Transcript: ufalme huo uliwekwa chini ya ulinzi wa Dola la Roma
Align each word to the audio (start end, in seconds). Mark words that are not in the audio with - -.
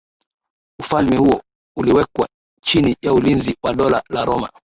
ufalme 0.79 1.17
huo 1.17 1.41
uliwekwa 1.75 2.27
chini 2.61 2.95
ya 3.01 3.13
ulinzi 3.13 3.55
wa 3.63 3.73
Dola 3.73 4.03
la 4.09 4.25
Roma 4.25 4.49